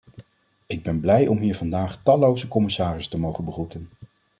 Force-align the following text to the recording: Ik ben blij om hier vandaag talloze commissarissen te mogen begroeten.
Ik 0.65 0.83
ben 0.83 0.99
blij 0.99 1.27
om 1.27 1.37
hier 1.37 1.55
vandaag 1.55 2.03
talloze 2.03 2.47
commissarissen 2.47 3.11
te 3.11 3.19
mogen 3.19 3.45
begroeten. 3.45 3.89